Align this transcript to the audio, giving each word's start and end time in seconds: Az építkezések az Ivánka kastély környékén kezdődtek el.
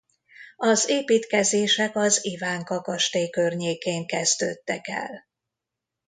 Az 0.57 0.89
építkezések 0.89 1.95
az 1.95 2.25
Ivánka 2.25 2.81
kastély 2.81 3.29
környékén 3.29 4.07
kezdődtek 4.07 4.87
el. 4.87 5.25